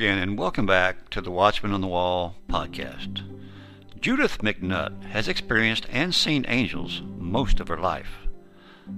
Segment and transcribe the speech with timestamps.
[0.00, 3.20] Again, and welcome back to the Watchman on the Wall podcast.
[4.00, 8.26] Judith MacNutt has experienced and seen angels most of her life.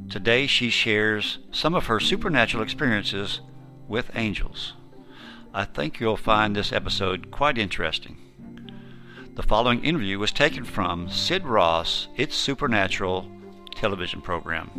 [0.09, 3.41] Today she shares some of her supernatural experiences
[3.89, 4.75] with angels.
[5.53, 8.17] I think you'll find this episode quite interesting.
[9.35, 13.29] The following interview was taken from Sid Roth's It's Supernatural
[13.75, 14.71] television program.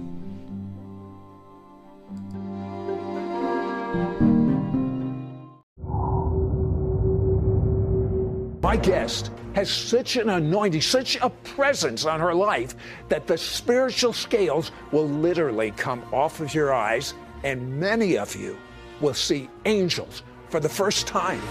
[8.64, 12.76] My guest has such an anointing, such a presence on her life
[13.10, 18.58] that the spiritual scales will literally come off of your eyes, and many of you
[19.02, 21.42] will see angels for the first time.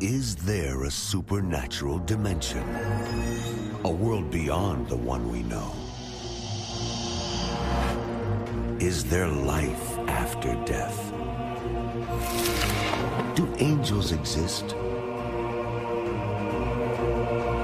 [0.00, 2.62] Is there a supernatural dimension?
[3.84, 5.72] A world beyond the one we know?
[8.84, 11.10] Is there life after death?
[13.34, 14.74] Do angels exist?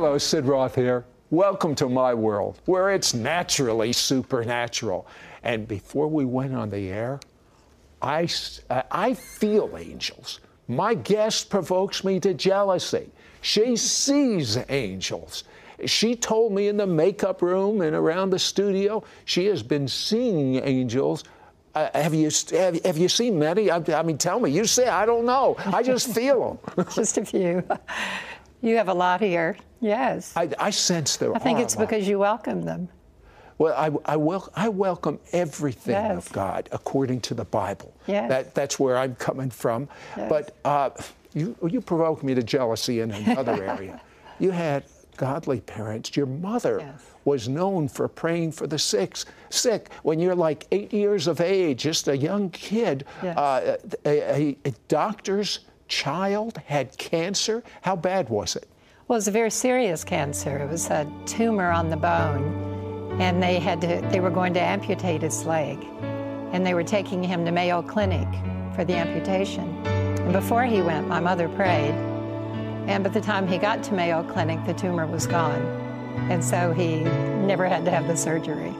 [0.00, 1.04] Hello, Sid Roth here.
[1.28, 5.06] Welcome to my world, where it's naturally supernatural.
[5.42, 7.20] And before we went on the air,
[8.00, 8.26] I,
[8.70, 10.40] uh, I feel angels.
[10.68, 13.10] My guest provokes me to jealousy.
[13.42, 15.44] She sees angels.
[15.84, 20.64] She told me in the makeup room and around the studio, she has been seeing
[20.64, 21.24] angels.
[21.74, 23.70] Uh, have you have, have you seen many?
[23.70, 24.50] I, I mean, tell me.
[24.50, 25.56] You say I don't know.
[25.58, 26.86] I just feel them.
[26.94, 27.62] Just a few.
[28.62, 29.56] You have a lot here.
[29.80, 30.32] Yes.
[30.36, 32.88] I, I sense there I think it's because you welcome them.
[33.58, 36.26] Well, I, I, wel- I welcome everything Yes.
[36.26, 37.94] of God according to the Bible.
[38.06, 38.28] Yes.
[38.28, 39.88] That, that's where I'm coming from.
[40.16, 40.28] Yes.
[40.28, 40.90] But uh,
[41.34, 44.00] you, you provoke me to jealousy in another area.
[44.38, 44.84] You had
[45.16, 46.16] godly parents.
[46.16, 47.02] Your mother Yes.
[47.26, 49.16] was known for praying for the sick.
[49.50, 53.04] Sick when you're like eight years of age, just a young kid.
[53.22, 53.36] Yes.
[53.36, 54.08] Uh, a,
[54.42, 55.60] a, a doctor's
[55.90, 57.62] child had cancer.
[57.82, 58.66] How bad was it?
[59.06, 60.56] Well, it was a very serious cancer.
[60.56, 64.00] It was a tumor on the bone, and they had to.
[64.10, 65.84] They were going to amputate his leg,
[66.52, 68.28] and they were taking him to Mayo Clinic
[68.74, 69.68] for the amputation.
[69.86, 71.94] And before he went, my mother prayed,
[72.86, 75.60] and by the time he got to Mayo Clinic, the tumor was gone,
[76.30, 78.72] and so he never had to have the surgery.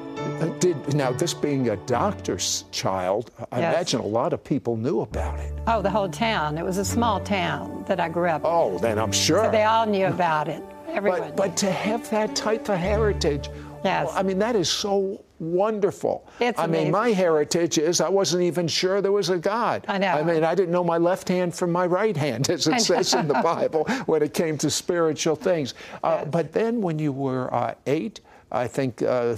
[0.59, 3.75] Did now this being a doctor's child, I Yes.
[3.75, 5.53] imagine a lot of people knew about it.
[5.67, 6.57] Oh, the whole town.
[6.59, 8.43] It was a small town that I grew up.
[8.43, 8.47] in.
[8.51, 9.45] Oh, then I'm sure.
[9.45, 10.63] So They all knew about it.
[10.89, 11.21] Everyone.
[11.21, 13.49] but but to have that type of heritage,
[13.85, 14.07] Yes.
[14.09, 16.27] well, I mean that is so wonderful.
[16.41, 19.85] It's I mean, my heritage is I wasn't even sure there was a God.
[19.89, 20.09] I know.
[20.09, 23.15] I mean, I didn't know my left hand from my right hand, as it says
[23.15, 25.75] in the Bible when it came to spiritual things.
[26.03, 26.29] Uh, Yes.
[26.31, 28.21] But then when you were uh, eight,
[28.51, 29.03] I think.
[29.03, 29.37] Uh,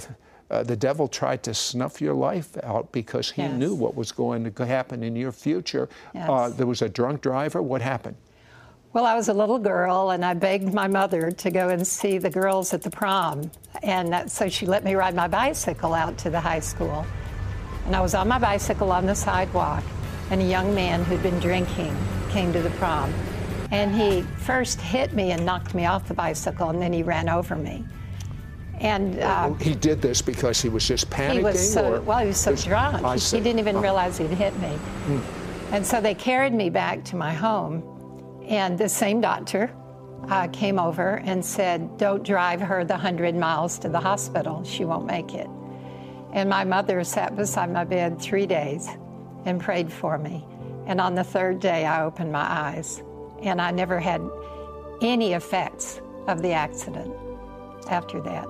[0.53, 3.57] uh, the devil tried to snuff your life out because he Yes.
[3.59, 5.89] knew what was going to happen in your future.
[6.15, 7.61] Uh, there was a drunk driver.
[7.61, 8.15] What happened?
[8.93, 12.19] Well, I was a little girl, and I begged my mother to go and see
[12.19, 13.49] the girls at the prom,
[13.81, 17.03] and that, so she let me ride my bicycle out to the high school.
[17.87, 19.83] And I was on my bicycle on the sidewalk,
[20.29, 21.97] and a young man who'd been drinking
[22.29, 23.11] came to the prom,
[23.71, 27.27] and he first hit me and knocked me off the bicycle, and then he ran
[27.29, 27.83] over me.
[28.83, 31.33] And uh, He did this because he was just panicking.
[31.33, 32.19] he was so well.
[32.19, 33.03] He was so drunk.
[33.03, 33.39] I He, see.
[33.39, 33.83] didn't even Uh-huh.
[33.83, 34.77] realize he'd hit me.
[35.71, 37.81] And so they carried me back to my home.
[38.47, 39.71] And the same doctor
[40.29, 44.63] uh, came over and said, Don't drive her the 100 miles to the hospital.
[44.65, 45.47] She won't make it.
[46.33, 48.89] And my mother sat beside my bed three days
[49.45, 50.45] and prayed for me.
[50.87, 53.01] And on the third day, I opened my eyes.
[53.41, 54.21] And I never had
[55.01, 57.13] any effects of the accident
[57.89, 58.45] after that.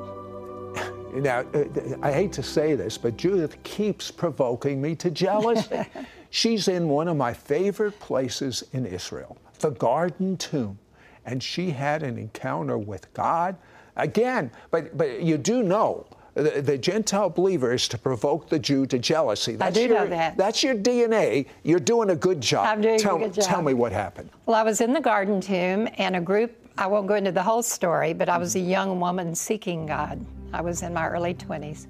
[1.14, 1.66] Now, uh,
[2.02, 5.86] I hate to say this, but Judith keeps provoking me to jealousy.
[6.30, 10.80] She's in one of my favorite places in Israel, the Garden Tomb,
[11.26, 13.56] and she had an encounter with God.
[13.96, 18.88] Again, but, but you do know the, the, Gentile believer is to provoke the Jew
[18.88, 19.56] to jealousy.
[19.56, 20.36] That's I do your, know that.
[20.36, 21.46] That's your DNA.
[21.62, 22.66] You're doing a good job.
[22.66, 23.44] I'm doing tell, a good job.
[23.44, 24.32] Tell me what happened.
[24.48, 27.44] Well, I was in the garden tomb, and a group, I won't go into the
[27.44, 30.26] whole story, but I was a young woman seeking God.
[30.54, 31.88] I was in my early 20s.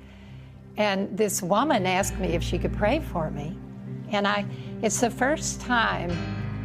[0.77, 3.56] And this woman asked me if she could pray for me.
[4.12, 4.45] And I,
[4.81, 6.12] it's the first time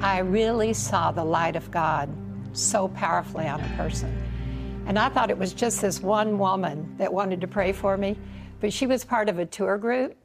[0.00, 2.08] I really saw the light of God
[2.52, 4.16] so powerfully on a person.
[4.86, 8.16] And I thought it was just this one woman that wanted to pray for me,
[8.60, 10.16] but she was part of a tour group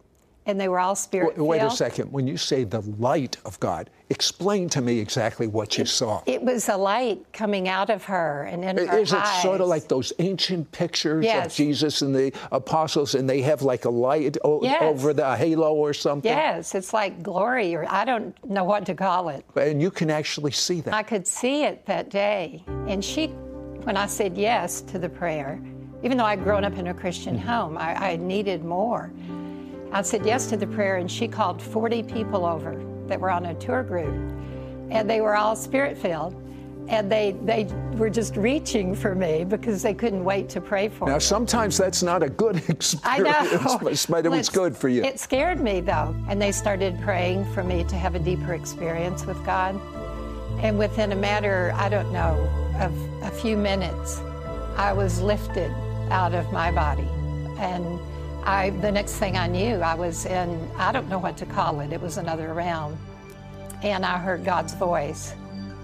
[0.45, 2.11] and they were all spirit Wait a second.
[2.11, 6.21] When you say the light of God, explain to me exactly what you it, saw.
[6.25, 9.39] It was a light coming out of her and in her Is eyes.
[9.39, 11.45] it sort of like those ancient pictures yes.
[11.45, 14.81] of Jesus and the apostles, and they have like a light yes.
[14.81, 16.29] over the halo or something?
[16.29, 19.45] Yes, it's like glory, or I don't know what to call it.
[19.55, 20.93] And you can actually see that.
[20.93, 22.63] I could see it that day.
[22.87, 23.27] And she,
[23.85, 25.59] when I said yes to the prayer,
[26.03, 27.47] even though I'd grown up in a Christian Mm-hmm.
[27.47, 29.11] home, I, I needed more.
[29.93, 33.45] I said yes to the prayer, and she called 40 people over that were on
[33.45, 34.15] a tour group.
[34.89, 36.33] And they were all spirit filled.
[36.87, 41.05] And they, they were just reaching for me because they couldn't wait to pray for
[41.05, 41.13] now, me.
[41.13, 43.79] Now, sometimes that's not a good experience, I know.
[44.09, 45.03] but it was good for you.
[45.03, 46.15] It scared me, though.
[46.27, 49.79] And they started praying for me to have a deeper experience with God.
[50.59, 52.49] And within a matter, I don't know,
[52.79, 52.91] of
[53.21, 54.19] a few minutes,
[54.75, 55.71] I was lifted
[56.09, 57.07] out of my body.
[57.59, 57.99] And
[58.45, 61.79] I, the next thing I knew, I was in, I don't know what to call
[61.79, 62.97] it, it was another realm.
[63.83, 65.33] And I heard God's voice,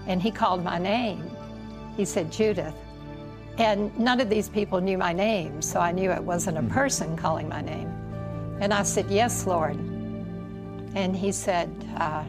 [0.06, 1.30] and He called my name.
[1.96, 2.74] He said, Judith.
[3.58, 7.16] And none of these people knew my name, so I knew it wasn't a person
[7.16, 7.88] calling my name.
[8.60, 9.76] And I said, Yes, Lord.
[9.76, 12.24] And He said, uh,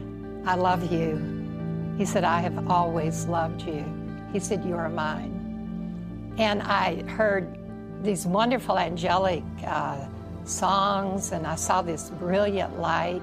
[0.45, 1.95] I love you.
[1.97, 3.85] He said, I have always loved you.
[4.31, 6.35] He said, You are mine.
[6.37, 7.57] And I heard
[8.01, 10.07] these wonderful angelic uh,
[10.45, 13.21] songs, and I saw this brilliant light.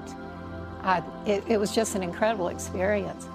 [0.81, 3.27] I, it, it was just an incredible experience.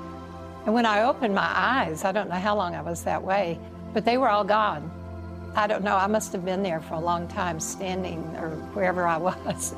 [0.65, 3.59] And when I opened my eyes, I don't know how long I was that way,
[3.93, 4.91] but they were all gone.
[5.55, 9.07] I don't know, I must have been there for a long time, standing or wherever
[9.07, 9.75] I was.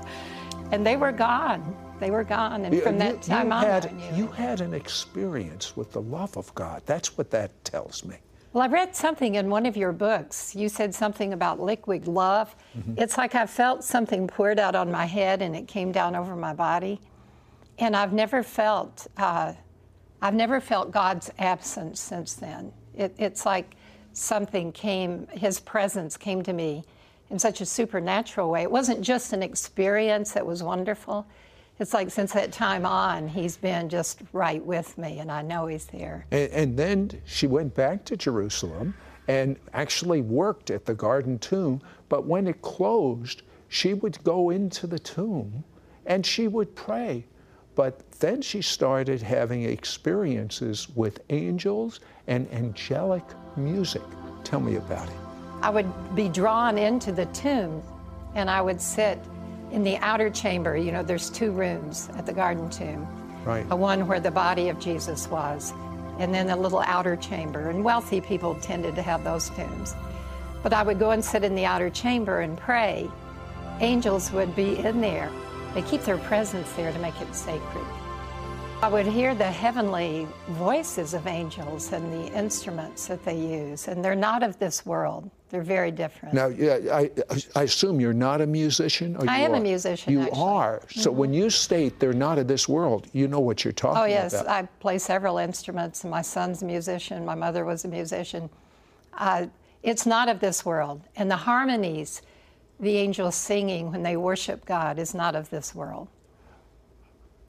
[0.70, 1.76] And they were gone.
[2.00, 2.64] They were gone.
[2.64, 4.16] And from that time you on, had, I knew.
[4.16, 6.82] you had an experience with the love of God.
[6.86, 8.16] That's what that tells me.
[8.52, 10.54] Well, I read something in one of your books.
[10.54, 12.54] You said something about liquid love.
[12.76, 12.94] Mm-hmm.
[12.96, 16.34] It's like I felt something poured out on my head and it came down over
[16.34, 17.00] my body.
[17.78, 19.52] And I've never felt, uh,
[20.22, 22.72] I've never felt God's absence since then.
[22.96, 23.76] It, it's like
[24.14, 26.84] something came, His presence came to me
[27.28, 28.62] in such a supernatural way.
[28.62, 31.26] It wasn't just an experience that was wonderful.
[31.78, 35.66] It's like since that time on, He's been just right with me, and I know
[35.66, 36.26] He's there.
[36.30, 38.94] And, and then she went back to Jerusalem
[39.28, 41.80] and actually worked at the Garden Tomb.
[42.08, 45.64] But when it closed, she would go into the tomb
[46.06, 47.24] and she would pray.
[47.74, 53.24] But then she started having experiences with angels and angelic
[53.56, 54.02] music.
[54.44, 55.16] Tell me about it.
[55.62, 57.82] I would be drawn into the tomb
[58.34, 59.18] and I would sit
[59.72, 60.76] in the outer chamber.
[60.76, 63.06] You know, there's two rooms at the garden tomb.
[63.44, 63.66] Right.
[63.70, 65.72] A one where the body of Jesus was,
[66.18, 67.70] and then a little outer chamber.
[67.70, 69.94] And wealthy people tended to have those tombs.
[70.62, 73.08] But I would go and sit in the outer chamber and pray.
[73.80, 75.30] Angels would be in there.
[75.74, 77.84] They keep their presence there to make it sacred.
[78.82, 84.04] I would hear the heavenly voices of angels and the instruments that they use, and
[84.04, 85.30] they're not of this world.
[85.48, 86.34] They're very different.
[86.34, 87.10] Now, yeah, I,
[87.54, 89.16] I assume you're not a musician?
[89.16, 89.60] Or I you am a are?
[89.60, 90.42] musician, You actually.
[90.42, 90.82] are.
[90.88, 94.02] So when you state they're not of this world, you know what you're talking about.
[94.04, 94.32] Oh, yes.
[94.34, 94.48] about.
[94.48, 96.02] I play several instruments.
[96.02, 97.24] And my son's a musician.
[97.24, 98.50] My mother was a musician.
[99.14, 99.46] Uh,
[99.84, 101.02] it's not of this world.
[101.14, 102.22] And the harmonies
[102.78, 106.08] the angels singing when they worship God is not of this world.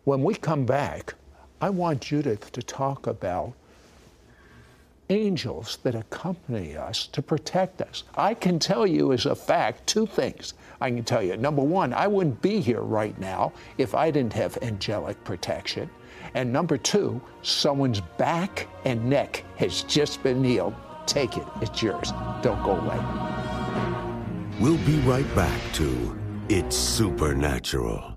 [0.05, 1.15] When we come back,
[1.59, 3.53] I want Judith to talk about
[5.09, 8.03] angels that accompany us to protect us.
[8.15, 10.53] I can tell you as a fact two things.
[10.81, 11.37] I can tell you.
[11.37, 15.89] Number one, I wouldn't be here right now if I didn't have angelic protection.
[16.33, 20.75] And number two, someone's back and neck has just been healed.
[21.05, 22.11] Take it, it's yours.
[22.41, 22.99] Don't go away.
[24.59, 26.17] We'll be right back to
[26.49, 28.16] It's Supernatural.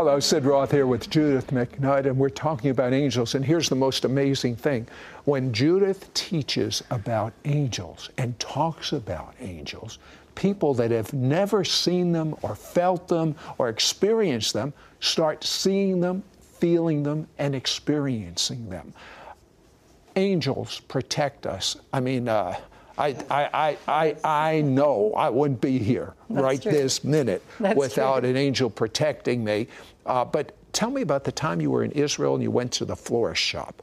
[0.00, 3.34] Hello, Sid Roth here with Judith MacNutt, and we're talking about angels.
[3.34, 4.88] And here's the most amazing thing
[5.24, 9.98] when Judith teaches about angels and talks about angels,
[10.36, 16.22] people that have never seen them or felt them or experienced them start seeing them,
[16.40, 18.94] feeling them, and experiencing them.
[20.16, 21.76] Angels protect us.
[21.92, 22.56] I mean, uh,
[22.98, 26.72] I, I, I, I know I wouldn't be here That's right true.
[26.72, 28.30] this minute That's without true.
[28.30, 29.68] an angel protecting me.
[30.06, 32.84] Uh, but tell me about the time you were in Israel and you went to
[32.84, 33.82] the florist shop.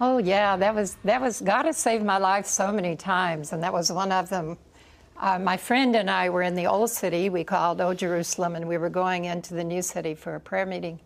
[0.00, 3.62] Oh yeah, that was that was God has saved my life so many times, and
[3.62, 4.58] that was one of them.
[5.16, 8.66] Uh, my friend and I were in the old city we called Old Jerusalem, and
[8.68, 10.98] we were going into the new city for a prayer meeting.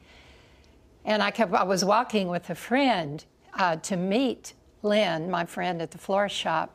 [1.05, 5.83] And I kept I was walking with a friend uh, to meet Lynn, my friend
[5.83, 6.75] at the florist shop,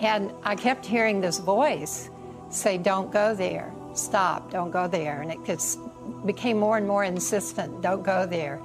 [0.00, 2.10] and I kept hearing this voice
[2.50, 3.72] say, "Don't go there.
[3.94, 4.50] Stop.
[4.50, 5.78] Don't go there." And it just
[6.24, 7.82] became more and more insistent.
[7.82, 8.60] Don't go there.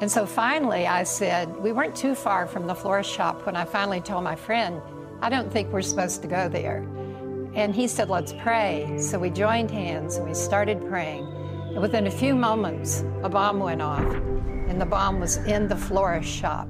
[0.00, 3.64] And so finally, I said, we weren't too far from the florist shop when I
[3.64, 4.82] finally told my friend,
[5.22, 6.78] I don't think we're supposed to go there.
[7.54, 8.98] And he said, let's pray.
[8.98, 11.24] So we joined hands and we started praying.
[11.68, 14.04] And within a few moments, a bomb went off,
[14.68, 16.68] and the bomb was in the florist shop.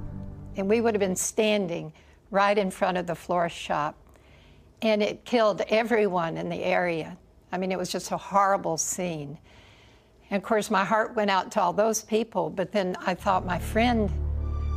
[0.57, 1.93] And we would have been standing
[2.35, 3.97] right in front of the florist shop.
[4.83, 7.17] And it killed everyone in the area.
[7.53, 9.39] I mean, it was just a horrible scene.
[10.31, 13.47] And of course, my heart went out to all those people, but then I thought
[13.47, 14.11] my friend,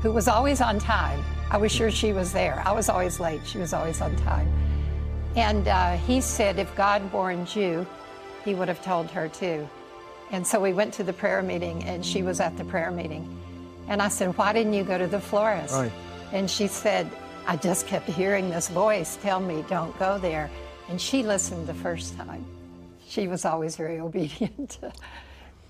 [0.01, 2.61] who was always on time, I was sure she was there.
[2.65, 4.47] I was always late, she was always on time.
[5.35, 7.87] And uh, he said, if God warned you,
[8.45, 9.67] he would have told her too.
[10.31, 13.25] And so we went to the prayer meeting, and she was at the prayer meeting.
[13.87, 15.73] And I said, Why didn't you go to the florist?
[15.73, 15.91] Right.
[16.33, 17.09] And she said,
[17.49, 20.49] I just kept hearing this voice tell me, don't go there.
[20.89, 22.45] And she listened the first time.
[23.07, 24.79] She was always very obedient.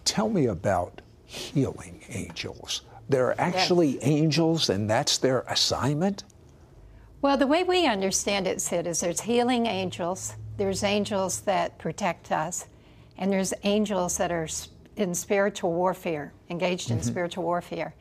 [0.04, 2.82] Tell me about healing angels.
[3.10, 6.24] There are actually angels, and that's their assignment?
[7.22, 12.32] Well, the way we understand it, Sid, is there's healing angels, there's angels that protect
[12.32, 12.66] us,
[13.20, 14.48] and there's angels that are
[14.96, 17.94] in spiritual warfare, engaged in spiritual warfare.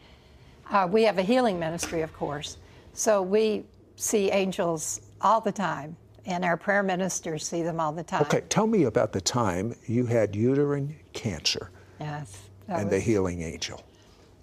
[0.71, 2.57] Uh, we have a healing ministry, of course,
[2.97, 3.65] so we
[3.97, 8.23] see angels all the time, and our prayer ministers see them all the time.
[8.23, 12.37] Okay, tell me about the time you had uterine cancer Yes.
[12.69, 13.83] and the healing angel.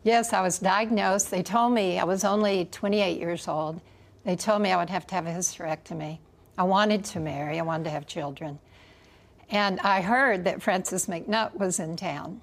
[0.03, 1.31] Yes, I was diagnosed.
[1.31, 3.81] They told me I was only 28 years old.
[4.23, 6.19] They told me I would have to have a hysterectomy.
[6.57, 8.59] I wanted to marry, I wanted to have children.
[9.49, 12.41] And I heard that Francis MacNutt was in town.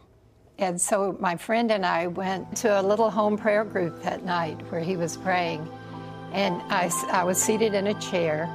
[0.59, 4.61] And so my friend and I went to a little home prayer group that night
[4.71, 5.67] where he was praying.
[6.33, 8.49] And I was seated in a chair,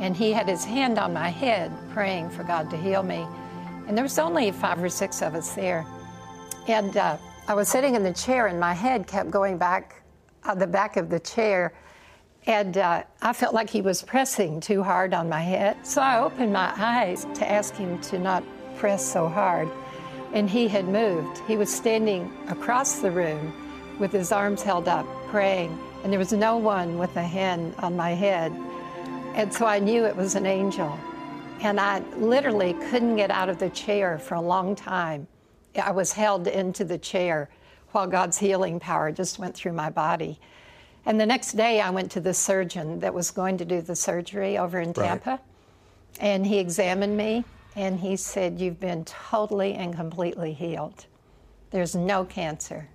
[0.00, 3.26] and he had his hand on my head praying for God to heal me.
[3.86, 5.86] And there was only five or six of us there.
[6.66, 7.16] And uh,
[7.46, 10.02] I was sitting in the chair, and my head kept going back
[10.44, 11.74] on the back of the chair.
[12.46, 15.76] And uh, I felt like he was pressing too hard on my head.
[15.86, 18.42] So I opened my eyes to ask him to not
[18.76, 19.68] press so hard.
[20.32, 21.40] And he had moved.
[21.46, 25.78] He was standing across the room with his arms held up, praying.
[26.02, 28.52] And there was no one with a hand on my head.
[29.34, 30.98] And so I knew it was an angel.
[31.60, 35.26] And I literally couldn't get out of the chair for a long time.
[35.80, 37.48] I was held into the chair
[37.92, 40.38] while God's healing power just went through my body.
[41.06, 43.96] And the next day, I went to the surgeon that was going to do the
[43.96, 45.22] surgery over in Right.
[45.22, 45.40] Tampa.
[46.20, 47.44] And he examined me
[47.76, 51.06] and he said, You've been totally and completely healed.
[51.70, 52.88] There's no cancer.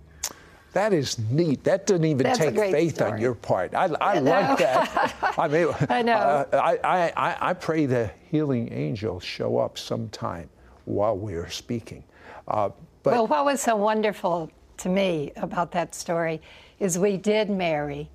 [0.73, 1.63] That is neat.
[1.63, 3.75] That doesn't even That's take faith on your part.
[3.75, 5.15] I, I, like that.
[5.37, 6.13] I mean, I know.
[6.13, 10.49] uh, I, I, I, I pray the healing angels show up sometime
[10.85, 12.03] while we are speaking.
[12.47, 12.69] Uh,
[13.03, 16.41] but well, what was so wonderful to me about that story
[16.79, 18.09] is we did marry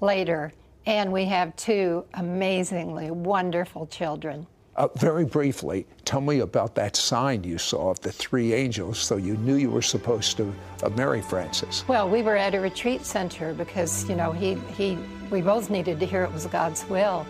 [0.00, 0.52] later,
[0.86, 4.46] and we have two amazingly wonderful children.
[4.78, 9.16] Uh, very briefly, tell me about that sign you saw of the three angels, so
[9.16, 10.54] you knew you were supposed to
[10.84, 11.86] uh, marry Francis.
[11.88, 14.96] Well, we were at a retreat center because, you know, he, he,
[15.30, 17.26] we both needed to hear it was God's will.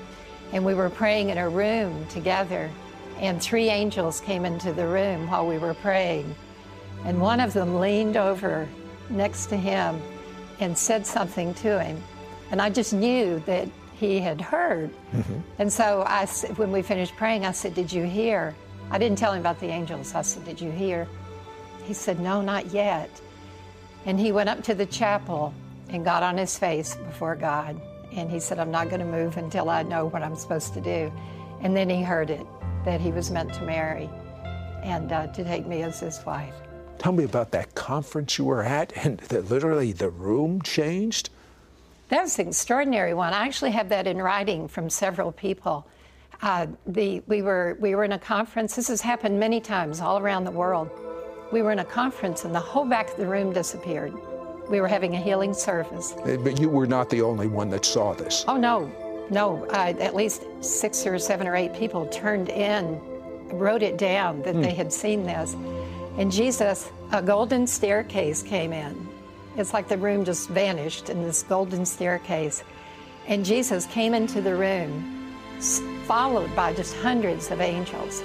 [0.52, 2.70] And we were praying in a room together,
[3.18, 6.34] and three angels came into the room while we were praying.
[7.04, 8.68] And one of them leaned over
[9.08, 10.00] next to him
[10.60, 12.02] and said something to him.
[12.50, 14.90] And I just knew that he had heard.
[15.58, 16.26] And so I,
[16.56, 18.54] when we finished praying, I said, Did you hear?
[18.90, 20.14] I didn't tell him about the angels.
[20.14, 21.08] I said, Did you hear?
[21.84, 23.10] He said, No, not yet.
[24.06, 25.52] And he went up to the chapel
[25.88, 27.80] and got on his face before God.
[28.12, 30.80] And he said, I'm not going to move until I know what I'm supposed to
[30.80, 31.12] do.
[31.60, 32.46] And then he heard it
[32.84, 34.08] that he was meant to marry
[34.82, 36.54] and uh, to take me as his wife.
[36.98, 41.30] Tell me about that conference you were at, and that literally the room changed.
[42.08, 43.34] That was an extraordinary one.
[43.34, 45.86] I actually have that in writing from several people.
[46.40, 48.76] Uh, the, we, were, we were in a conference.
[48.76, 50.90] This has happened many times all around the world.
[51.52, 54.14] We were in a conference and the whole back of the room disappeared.
[54.70, 56.12] We were having a healing service.
[56.12, 58.44] Uh, But you were not the only one that saw this.
[58.46, 58.90] Oh, no,
[59.30, 59.66] no.
[59.66, 63.00] Uh, at least six or seven or eight people turned in,
[63.50, 65.54] wrote it down that they had seen this.
[66.18, 69.07] And Jesus, a golden staircase came in.
[69.58, 72.62] It's like the room just vanished in this golden staircase.
[73.26, 75.34] And Jesus came into the room,
[76.06, 78.22] followed by just hundreds of angels.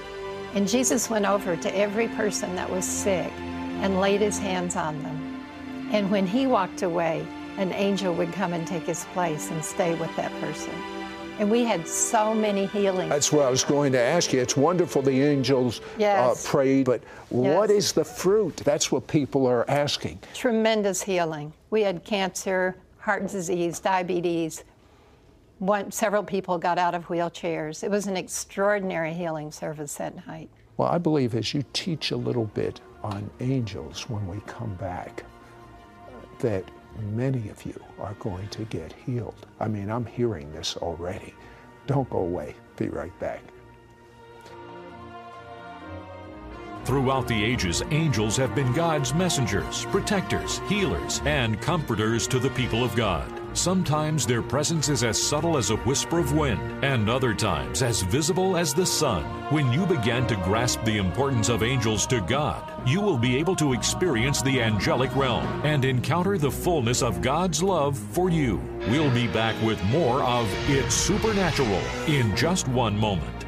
[0.53, 3.31] And Jesus went over to every person that was sick
[3.81, 5.43] and laid his hands on them.
[5.91, 7.25] And when he walked away,
[7.57, 10.73] an angel would come and take his place and stay with that person.
[11.39, 13.09] And we had so many healings.
[13.09, 14.39] That's what I was going to ask you.
[14.39, 16.45] It's wonderful the angels Yes.
[16.45, 17.85] uh, prayed, but what Yes.
[17.85, 18.57] is the fruit?
[18.57, 20.19] That's what people are asking.
[20.35, 21.51] Tremendous healing.
[21.71, 24.63] We had cancer, heart disease, diabetes.
[25.57, 27.83] One, several people got out of wheelchairs.
[27.83, 30.49] It was an extraordinary healing service that night.
[30.77, 35.23] Well, I believe as you teach a little bit on angels when we come back,
[36.39, 36.63] that
[36.99, 39.45] many of you are going to get healed.
[39.59, 41.33] I mean, I'm hearing this already.
[41.87, 42.55] Don't go away.
[42.77, 43.41] Be right back.
[46.85, 52.83] Throughout the ages, angels have been God's messengers, protectors, healers, and comforters to the people
[52.83, 53.42] of God.
[53.53, 58.01] Sometimes their presence is as subtle as a whisper of wind, and other times as
[58.01, 59.23] visible as the sun.
[59.51, 63.55] When you begin to grasp the importance of angels to God, you will be able
[63.57, 68.57] to experience the angelic realm and encounter the fullness of God's love for you.
[68.89, 73.42] We'll be back with more of It's Supernatural in just one moment.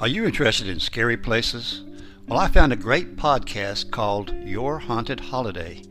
[0.00, 1.82] Are you interested in scary places?
[2.26, 5.82] Well, I found a great podcast called Your Haunted Holiday.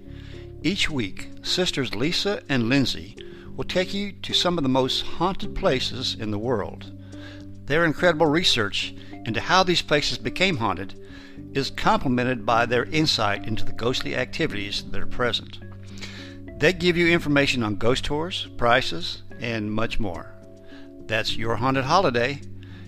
[0.63, 3.15] Each week, sisters Lisa and Lindsay
[3.55, 6.91] will take you to some of the most haunted places in the world.
[7.67, 8.95] Their incredible research
[9.27, 10.99] into how these places became haunted
[11.53, 15.59] is complemented by their insight into the ghostly activities that are present.
[16.57, 20.33] They give you information on ghost tours, prices, and much more.
[21.05, 22.41] That's Your Haunted Holiday.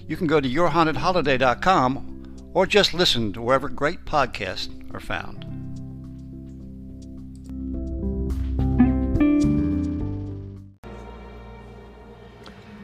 [0.08, 5.46] You can go to yourhauntedholiday.com or just listen to wherever great podcasts are found.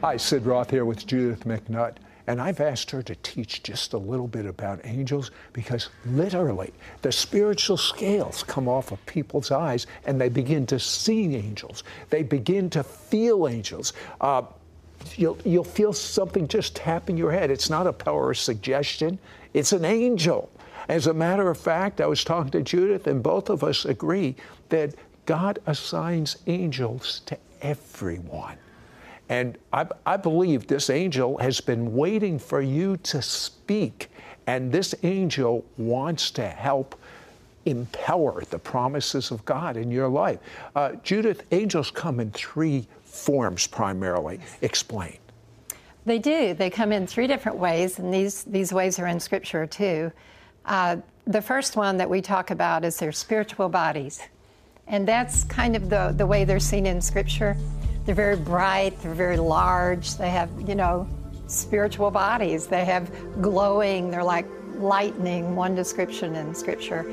[0.00, 1.96] Hi, Sid Roth here with Judith MacNutt,
[2.28, 7.10] and I've asked her to teach just a little bit about angels because literally the
[7.10, 11.82] spiritual scales come off of people's eyes and they begin to see angels.
[12.10, 13.92] They begin to feel angels.
[14.20, 14.42] Uh,
[15.16, 17.50] you'll, you'll feel something just tapping your head.
[17.50, 19.18] It's not a power of suggestion,
[19.54, 20.50] it's an angel.
[20.88, 24.36] As a matter of fact, I was talking to Judith, and both of us agree
[24.70, 24.94] that
[25.26, 28.56] God assigns angels to everyone.
[29.28, 34.10] And I, I believe this angel has been waiting for you to speak.
[34.46, 36.98] And this angel wants to help
[37.66, 40.38] empower the promises of God in your life.
[40.74, 44.40] Uh, Judith, angels come in three forms primarily.
[44.62, 45.18] Explain.
[46.06, 46.54] They do.
[46.54, 50.12] They come in three different ways, and these, these ways are in Scripture too.
[50.64, 54.20] Uh, the first one that we talk about is their spiritual bodies.
[54.86, 57.56] And that's kind of the, the way they're seen in Scripture.
[58.06, 61.06] They're very bright, they're very large, they have, you know,
[61.46, 62.66] spiritual bodies.
[62.66, 63.10] They have
[63.42, 67.04] glowing, they're like lightning, one description in Scripture,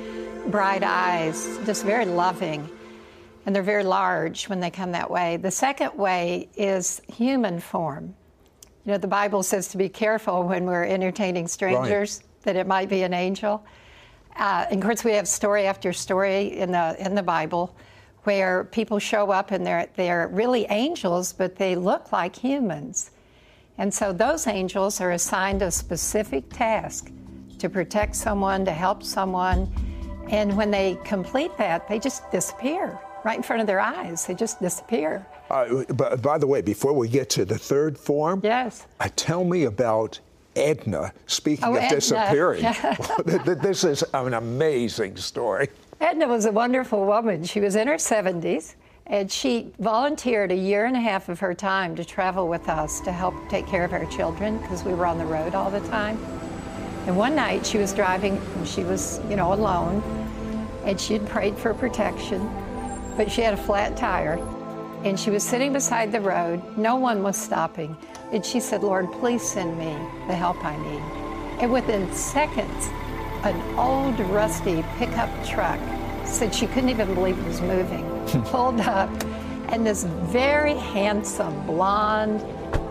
[0.48, 2.70] bright eyes, just very loving.
[3.46, 5.38] And they're very large when they come that way.
[5.38, 8.16] The second way is human form.
[8.86, 12.44] You know, the Bible says to be careful when we're entertaining strangers, right.
[12.44, 13.66] that it might be an angel.
[14.36, 17.76] Uh, and of course, we have story after story in the in the Bible
[18.26, 23.12] where people show up and they're, they're really angels, but they look like humans.
[23.78, 27.12] And so those angels are assigned a specific task
[27.60, 29.72] to protect someone, to help someone.
[30.30, 34.26] And when they complete that, they just disappear right in front of their eyes.
[34.26, 35.26] They just disappear.
[35.50, 39.44] Uh, but by the way, before we get to the third form, yes, uh, tell
[39.44, 40.20] me about
[40.56, 41.12] Edna.
[41.26, 41.96] Speaking oh, of Edna.
[41.96, 42.64] disappearing,
[43.62, 45.70] this is an amazing story.
[46.00, 47.44] Edna was a wonderful woman.
[47.44, 48.76] She was in her 70s,
[49.08, 53.00] and she volunteered a year and a half of her time to travel with us
[53.02, 55.80] to help take care of our children because we were on the road all the
[55.88, 56.18] time.
[57.08, 60.02] And one night she was driving, and she was, you know, alone,
[60.84, 62.42] and she had prayed for protection,
[63.18, 64.38] but she had a flat tire,
[65.04, 66.62] and she was sitting beside the road.
[66.78, 67.96] No one was stopping.
[68.32, 69.94] And she said, Lord, please send me
[70.28, 71.62] the help I need.
[71.62, 72.90] And within seconds,
[73.44, 75.80] an old rusty pickup truck
[76.26, 78.04] said she couldn't even believe it was moving
[78.46, 79.10] pulled up
[79.70, 82.42] and this very handsome blonde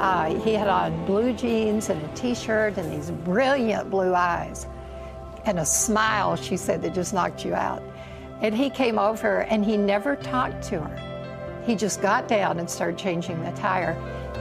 [0.00, 4.66] uh, he had on blue jeans and a t-shirt and these brilliant blue eyes
[5.46, 7.82] and a smile she said that just knocked you out
[8.40, 12.68] and he came over and he never talked to her he just got down and
[12.68, 13.92] started changing the tire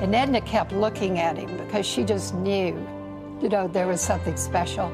[0.02, 2.76] and edna kept looking at him because she just knew
[3.42, 4.92] you know there was something special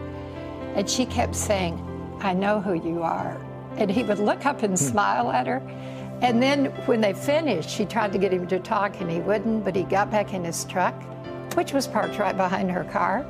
[0.75, 1.77] and she kept saying,
[2.21, 3.37] I know who you are.
[3.77, 4.85] And he would look up and hmm.
[4.85, 5.61] smile at her.
[6.21, 9.63] And then when they finished, she tried to get him to talk and he wouldn't,
[9.63, 10.93] but he got back in his truck,
[11.55, 13.25] which was parked right behind her car.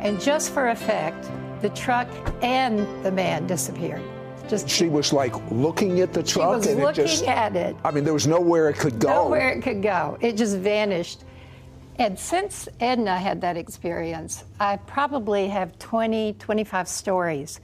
[0.00, 1.28] And just for effect,
[1.60, 2.08] the truck
[2.42, 4.02] and the man disappeared.
[4.48, 7.56] Just she was like looking at the truck she was and looking it just, at
[7.56, 7.76] it.
[7.84, 9.08] I mean, there was nowhere it could go.
[9.08, 10.18] Nowhere it could go.
[10.20, 11.24] It just vanished.
[11.98, 17.60] And since Edna had that experience, I probably have 20, 25 stories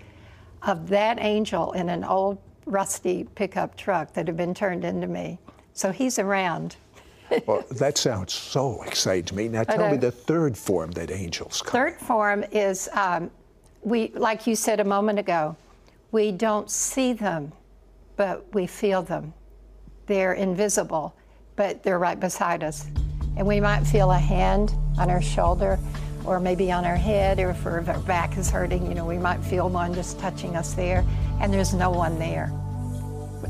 [0.62, 5.38] of that angel in an old rusty pickup truck that had been turned into me.
[5.72, 6.76] So he's around.
[7.46, 9.48] well, that sounds so exciting to me.
[9.48, 11.72] Now tell me the third form that angels come.
[11.72, 13.30] Third form is um,
[13.82, 15.56] we, like you said a moment ago,
[16.12, 17.52] we don't see them,
[18.16, 19.32] but we feel them.
[20.06, 21.14] They're invisible,
[21.56, 22.86] but they're right beside us
[23.36, 25.78] and we might feel a hand on our shoulder
[26.24, 29.42] or maybe on our head or if our back is hurting, you know, we might
[29.42, 31.04] feel one just touching us there
[31.40, 32.52] and there's no one there.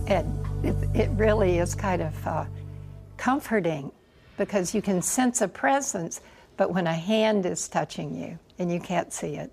[0.07, 2.45] And it, it really is kind of uh,
[3.17, 3.91] comforting
[4.37, 6.21] because you can sense a presence,
[6.57, 9.53] but when a hand is touching you and you can't see it,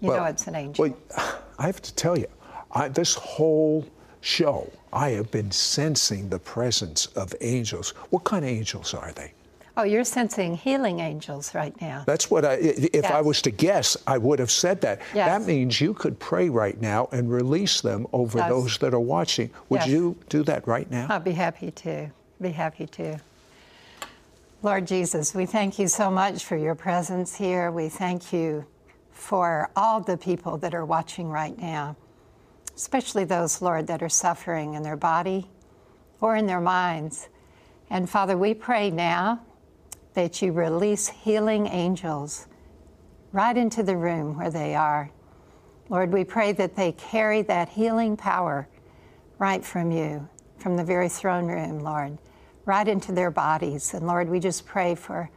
[0.00, 0.94] you well, know it's an angel.
[1.16, 2.26] Well, I have to tell you,
[2.72, 3.86] I, this whole
[4.20, 7.90] show, I have been sensing the presence of angels.
[8.10, 9.32] What kind of angels are they?
[9.76, 12.04] Oh, you're sensing healing angels right now.
[12.06, 13.10] That's what I, if yes.
[13.10, 15.00] I was to guess, I would have said that.
[15.12, 15.26] Yes.
[15.26, 18.48] That means you could pray right now and release them over yes.
[18.48, 19.50] those that are watching.
[19.70, 21.08] Would you do that right now?
[21.10, 22.08] I'll be happy to.
[22.40, 23.18] Be happy to.
[24.62, 27.72] Lord Jesus, we thank you so much for your presence here.
[27.72, 28.64] We thank you
[29.14, 31.96] for all the people that are watching right now,
[32.74, 35.46] especially those, Lord, that are suffering in their body
[36.20, 37.28] or in their minds.
[37.88, 39.40] And Father, we pray now
[40.14, 42.48] that you release healing angels
[43.32, 45.10] right into the room where they are.
[45.88, 48.68] Lord, we pray that they carry that healing power
[49.38, 52.18] right from you, from the very throne room, Lord,
[52.64, 53.94] right into their bodies.
[53.94, 55.30] And Lord, we just pray for,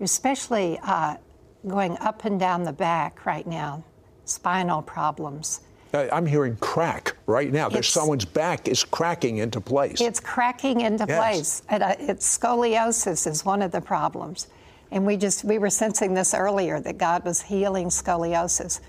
[0.00, 1.16] especially uh,
[1.66, 3.84] going up and down the back right now,
[4.24, 5.60] spinal problems.
[5.94, 7.68] I'm hearing crack right now.
[7.68, 10.00] There's someone's back is cracking into place.
[10.00, 11.18] It's cracking into yes.
[11.18, 11.62] place.
[11.68, 14.46] And, uh, it's scoliosis is one of the problems.
[14.90, 18.80] And we just we were sensing this earlier that God was healing scoliosis.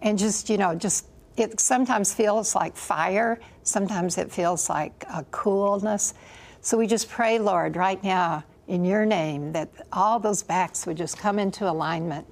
[0.00, 5.24] And just, you know, just it sometimes feels like fire, sometimes it feels like a
[5.30, 6.14] coolness.
[6.60, 10.96] So we just pray, Lord, right now in your name that all those backs would
[10.96, 12.26] just come into alignment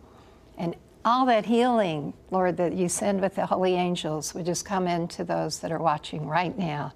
[0.59, 4.87] and all that healing, Lord, that you send with the holy angels would just come
[4.87, 6.93] into those that are watching right now.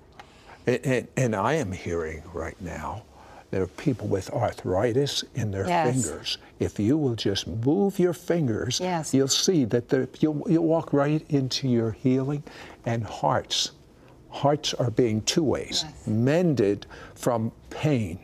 [0.66, 3.02] And, and, and I am hearing right now
[3.50, 5.94] there are people with arthritis in their yes.
[5.94, 6.38] fingers.
[6.58, 9.14] If you will just move your fingers, yes.
[9.14, 12.42] you'll see that the, you'll, you'll walk right into your healing
[12.84, 13.70] and hearts.
[14.28, 16.06] Hearts are being two ways yes.
[16.08, 18.18] mended from pain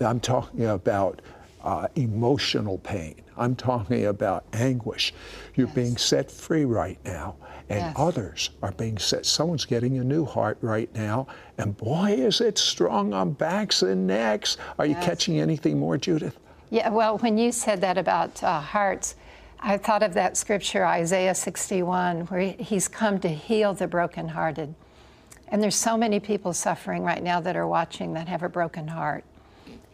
[0.00, 1.20] I'm talking about
[1.62, 3.14] uh, emotional pain.
[3.38, 5.14] I'm talking about anguish.
[5.54, 5.74] You're Yes.
[5.74, 7.36] being set free right now,
[7.70, 7.94] and Yes.
[7.96, 9.24] others are being set.
[9.24, 14.06] Someone's getting a new heart right now, and boy, is it strong on backs and
[14.06, 14.58] necks.
[14.78, 15.04] Are you Yes.
[15.04, 16.38] catching anything more, Judith?
[16.68, 19.14] Yeah, well, when you said that about uh, hearts,
[19.60, 24.74] I thought of that scripture, Isaiah 61, where he's come to heal the brokenhearted.
[25.48, 28.88] And there's so many people suffering right now that are watching that have a broken
[28.88, 29.24] heart.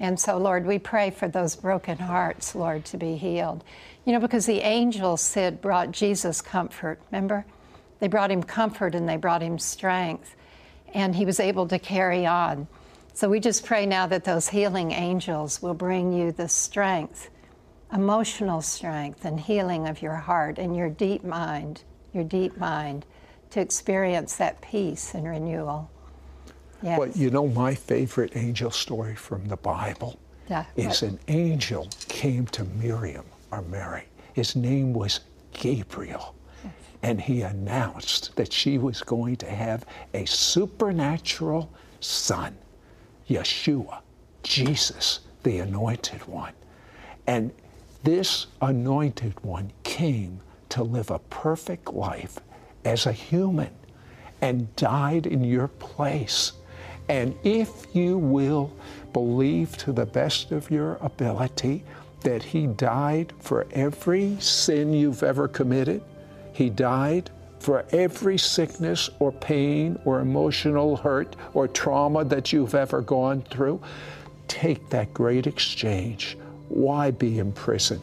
[0.00, 3.62] And so, Lord, we pray for those broken hearts, Lord, to be healed.
[4.06, 7.44] You know, because the angels said brought Jesus comfort, remember?
[7.98, 10.34] They brought him comfort and they brought him strength,
[10.94, 12.66] and he was able to carry on.
[13.12, 17.28] So we just pray now that those healing angels will bring you the strength,
[17.92, 21.82] emotional strength, and healing of your heart and your deep mind,
[22.14, 23.04] your deep mind,
[23.50, 25.90] to experience that peace and renewal.
[26.82, 26.98] Yes.
[26.98, 31.10] Well, you know, my favorite angel story from the Bible Yeah, is what?
[31.10, 34.04] an angel came to Miriam or Mary.
[34.32, 35.20] His name was
[35.52, 36.34] Gabriel.
[37.02, 42.54] And he announced that she was going to have a supernatural son,
[43.28, 44.00] Yeshua,
[44.42, 46.52] Jesus, the anointed one.
[47.26, 47.52] And
[48.02, 50.40] this anointed one came
[50.70, 52.38] to live a perfect life
[52.84, 53.70] as a human
[54.42, 56.52] and died in your place.
[57.10, 58.72] And if you will
[59.12, 61.82] believe to the best of your ability
[62.20, 66.02] that He died for every sin you've ever committed,
[66.52, 73.02] He died for every sickness or pain or emotional hurt or trauma that you've ever
[73.02, 73.80] gone through,
[74.48, 76.38] take that great exchange.
[76.68, 78.00] Why be in prison?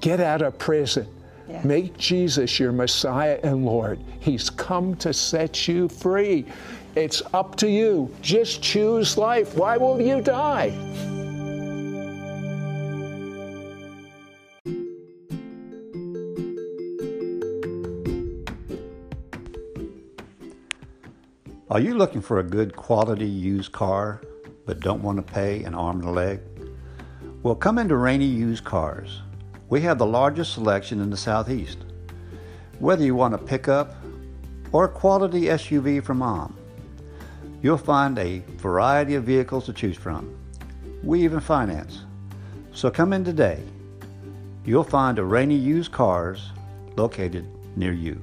[0.00, 1.06] Get out of prison.
[1.48, 1.62] Yeah.
[1.64, 4.00] Make Jesus your Messiah and Lord.
[4.20, 6.46] He's come to set you free.
[6.96, 8.12] It's up to you.
[8.20, 9.54] Just choose life.
[9.56, 10.70] Why will you die?
[21.70, 24.20] Are you looking for a good quality used car
[24.66, 26.40] but don't want to pay an arm and a leg?
[27.44, 29.22] Well, come into Rainy Used Cars.
[29.68, 31.78] We have the largest selection in the Southeast.
[32.80, 33.94] Whether you want a pickup
[34.72, 36.56] or a quality SUV from mom,
[37.62, 40.34] you'll find a variety of vehicles to choose from.
[41.02, 42.04] We even finance.
[42.72, 43.62] So come in today.
[44.64, 46.50] You'll find a Rainy Used Cars
[46.96, 47.46] located
[47.76, 48.22] near you.